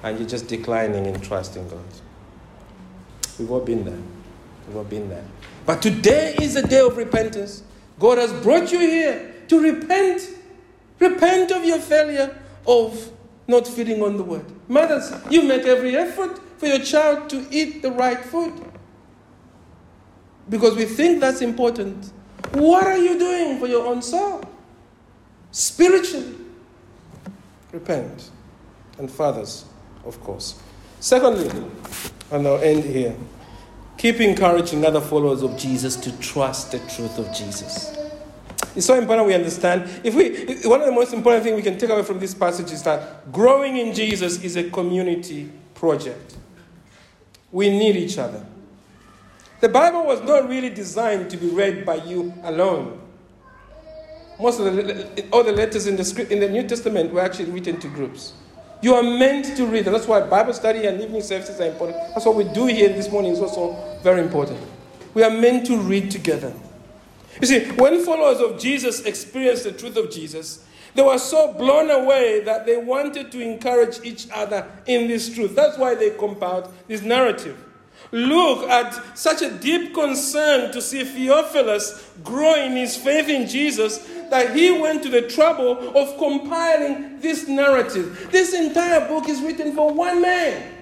[0.03, 1.79] And you're just declining in trusting God.
[3.39, 4.03] We've all been there.
[4.67, 5.25] We've all been there.
[5.65, 7.63] But today is a day of repentance.
[8.01, 10.36] God has brought you here to repent
[10.99, 12.37] Repent of your failure
[12.67, 13.13] of
[13.49, 14.45] not feeding on the word.
[14.69, 18.53] Mothers, you make every effort for your child to eat the right food
[20.49, 22.13] because we think that's important.
[22.53, 24.43] What are you doing for your own soul?
[25.51, 26.35] Spiritually,
[27.73, 28.31] repent.
[28.99, 29.67] And fathers,
[30.05, 30.61] of course.
[31.01, 31.51] Secondly,
[32.31, 33.15] and I'll end here,
[33.99, 37.95] keep encouraging other followers of Jesus to trust the truth of Jesus.
[38.77, 39.89] It's so important we understand.
[40.05, 42.71] If we, one of the most important things we can take away from this passage
[42.71, 46.37] is that growing in Jesus is a community project.
[47.51, 48.45] We need each other.
[49.61, 53.01] The Bible was not really designed to be read by you alone.
[54.39, 57.51] Most of the all the letters in the script in the New Testament were actually
[57.51, 58.35] written to groups.
[58.83, 61.97] You are meant to read, and that's why Bible study and evening services are important.
[62.13, 64.61] That's what we do here this morning is also very important.
[65.15, 66.53] We are meant to read together.
[67.41, 70.65] You see, when followers of Jesus experienced the truth of Jesus,
[70.95, 75.55] they were so blown away that they wanted to encourage each other in this truth.
[75.55, 77.63] That's why they compiled this narrative.
[78.13, 83.99] Luke had such a deep concern to see Theophilus grow in his faith in Jesus
[84.31, 88.29] that he went to the trouble of compiling this narrative.
[88.31, 90.73] This entire book is written for one man.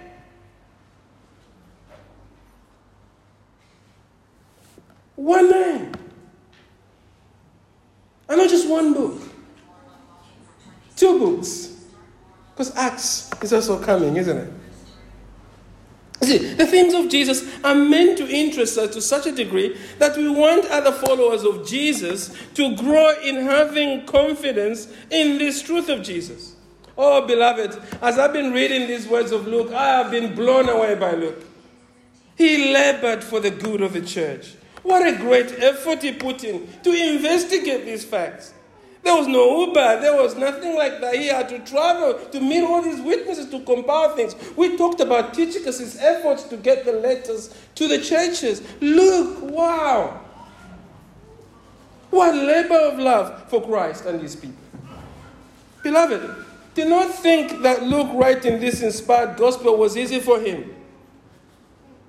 [5.17, 6.04] One man.
[8.29, 9.21] And not just one book,
[10.97, 11.71] two books.
[12.53, 14.53] Because Acts is also coming, isn't it?
[16.23, 20.17] See, the things of Jesus are meant to interest us to such a degree that
[20.17, 26.03] we want other followers of Jesus to grow in having confidence in this truth of
[26.03, 26.55] Jesus.
[26.97, 30.95] Oh, beloved, as I've been reading these words of Luke, I have been blown away
[30.95, 31.45] by Luke.
[32.37, 34.55] He labored for the good of the church.
[34.85, 38.53] What a great effort he put in to investigate these facts.
[39.03, 41.17] There was no Uber, there was nothing like that.
[41.17, 44.35] He had to travel to meet all these witnesses to compile things.
[44.57, 48.63] We talked about Tychicus' efforts to get the letters to the churches.
[48.81, 50.21] Look, wow.
[52.11, 54.57] What labor of love for Christ and his people.
[55.83, 60.61] Beloved, do not think that Luke writing this inspired gospel was easy for him.
[60.61, 60.75] It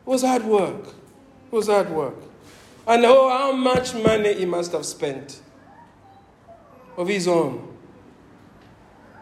[0.09, 0.87] was hard work.
[0.87, 2.24] It was hard work.
[2.87, 5.41] And oh, how much money he must have spent
[6.97, 7.75] of his own.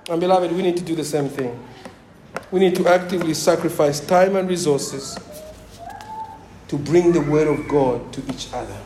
[0.10, 1.58] And beloved, we need to do the same thing.
[2.52, 5.18] We need to actively sacrifice time and resources
[6.68, 8.78] to bring the Word of God to each other.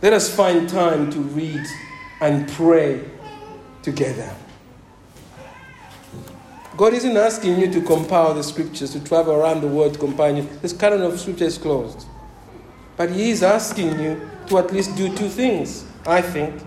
[0.00, 1.64] Let us find time to read
[2.20, 3.04] and pray
[3.82, 4.34] together.
[6.76, 10.42] God isn't asking you to compile the scriptures, to travel around the world to compile.
[10.62, 12.06] This canon of scripture is closed.
[12.96, 16.62] But He is asking you to at least do two things, I think.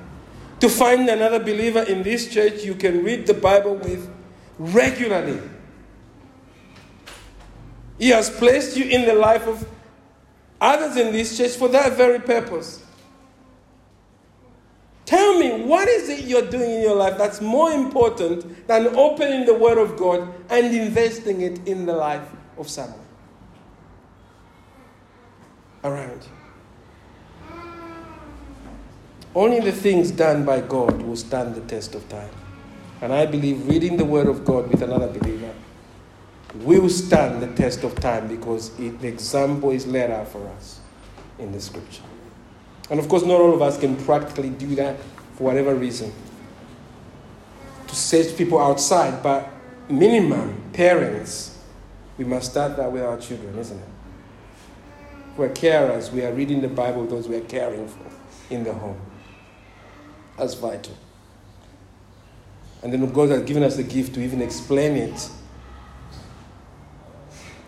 [0.60, 4.10] To find another believer in this church you can read the Bible with
[4.58, 5.42] regularly.
[7.98, 9.68] He has placed you in the life of
[10.62, 12.84] others in this church for that very purpose.
[15.06, 19.46] Tell me, what is it you're doing in your life that's more important than opening
[19.46, 23.09] the Word of God and investing it in the life of someone
[25.84, 26.28] around?
[29.36, 32.32] Only the things done by God will stand the test of time.
[33.02, 35.54] And I believe reading the Word of God with another believer
[36.56, 40.80] will stand the test of time because it, the example is laid out for us
[41.38, 42.04] in the Scripture.
[42.90, 44.98] And of course, not all of us can practically do that
[45.36, 46.12] for whatever reason.
[47.88, 49.48] To set people outside, but
[49.88, 51.58] minimum, parents,
[52.18, 53.99] we must start that with our children, isn't it?
[55.38, 58.06] We're carers, we are reading the Bible those we are caring for
[58.50, 59.00] in the home.
[60.38, 60.98] That's vital.
[62.84, 65.30] And then God has given us the gift to even explain it,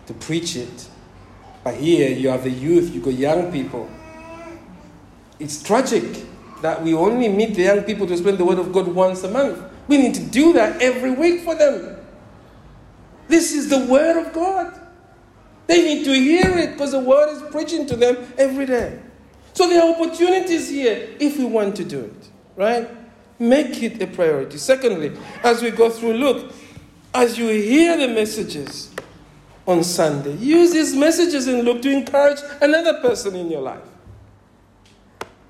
[0.06, 0.88] to preach it.
[1.64, 3.88] But here you have the youth, you got young people
[5.42, 6.24] it's tragic
[6.62, 9.28] that we only meet the young people to explain the Word of God once a
[9.28, 9.60] month.
[9.88, 11.96] We need to do that every week for them.
[13.26, 14.80] This is the Word of God.
[15.66, 19.00] They need to hear it because the Word is preaching to them every day.
[19.54, 22.88] So there are opportunities here if we want to do it, right?
[23.38, 24.58] Make it a priority.
[24.58, 26.52] Secondly, as we go through, look,
[27.14, 28.90] as you hear the messages
[29.66, 33.82] on Sunday, use these messages in Luke to encourage another person in your life.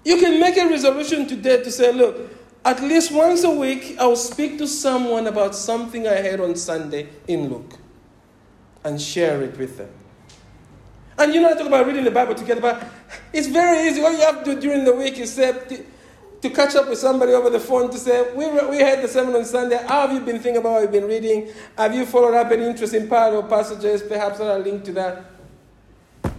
[0.05, 2.31] You can make a resolution today to say, look,
[2.65, 7.09] at least once a week, I'll speak to someone about something I heard on Sunday
[7.29, 7.75] in Luke
[8.85, 9.91] and share it with them.
[11.23, 12.85] And you know, I talk about reading the Bible together, but
[13.33, 14.03] it's very easy.
[14.03, 15.53] All you have to do during the week is say,
[16.41, 19.37] to, catch up with somebody over the phone to say, we, we had the sermon
[19.37, 19.77] on Sunday.
[19.87, 21.53] How have you been thinking about what you've been reading?
[21.79, 24.03] Have you followed up any interesting parallel passages?
[24.03, 25.25] Perhaps I'll link to that.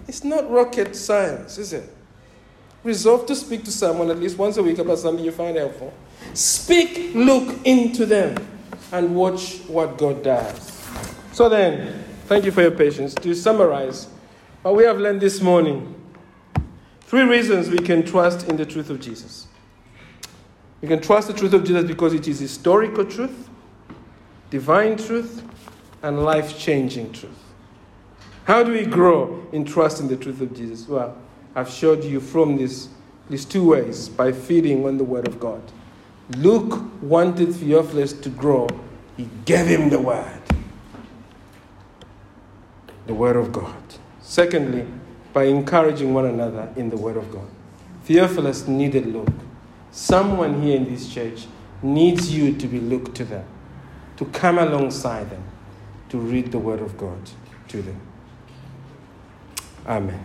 [0.06, 1.90] It's not rocket science, is it?
[2.84, 5.94] Resolve to speak to someone at least once a week about something you find helpful.
[6.34, 8.36] Speak, look into them,
[8.92, 10.86] and watch what God does.
[11.32, 13.14] So then, thank you for your patience.
[13.16, 14.10] To summarize
[14.64, 15.94] what we have learned this morning,
[17.02, 19.48] three reasons we can trust in the truth of Jesus.
[20.82, 23.50] We can trust the truth of Jesus because it is historical truth,
[24.50, 25.44] divine truth,
[26.02, 27.44] and life changing truth.
[28.46, 30.88] How do we grow in trusting the truth of Jesus?
[30.88, 31.18] Well,
[31.56, 32.88] I've showed you from this,
[33.30, 35.62] these two ways by feeding on the Word of God.
[36.38, 38.68] Luke wanted Theophilus to grow,
[39.18, 40.42] he gave him the Word.
[43.08, 43.76] The Word of God.
[44.34, 44.88] Secondly,
[45.32, 47.48] by encouraging one another in the Word of God.
[48.06, 49.30] Theophilus needed Luke.
[49.92, 51.46] Someone here in this church
[51.84, 53.46] needs you to be Luke to them,
[54.18, 55.44] to come alongside them,
[56.10, 57.30] to read the Word of God
[57.68, 58.02] to them.
[59.86, 60.24] Amen.